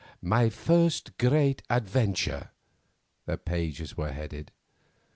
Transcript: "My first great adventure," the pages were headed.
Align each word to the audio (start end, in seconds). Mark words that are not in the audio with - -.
"My 0.23 0.49
first 0.49 1.15
great 1.19 1.61
adventure," 1.69 2.49
the 3.27 3.37
pages 3.37 3.95
were 3.95 4.11
headed. 4.11 4.51